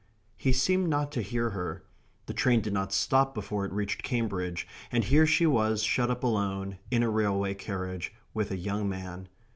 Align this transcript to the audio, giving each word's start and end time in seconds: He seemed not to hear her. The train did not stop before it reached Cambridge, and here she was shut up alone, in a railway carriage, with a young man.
He 0.35 0.51
seemed 0.51 0.89
not 0.89 1.11
to 1.11 1.21
hear 1.21 1.51
her. 1.51 1.83
The 2.25 2.33
train 2.33 2.61
did 2.61 2.73
not 2.73 2.91
stop 2.91 3.35
before 3.35 3.65
it 3.67 3.71
reached 3.71 4.01
Cambridge, 4.01 4.67
and 4.91 5.03
here 5.03 5.27
she 5.27 5.45
was 5.45 5.83
shut 5.83 6.09
up 6.09 6.23
alone, 6.23 6.79
in 6.89 7.03
a 7.03 7.09
railway 7.11 7.53
carriage, 7.53 8.11
with 8.33 8.49
a 8.49 8.57
young 8.57 8.89
man. 8.89 9.29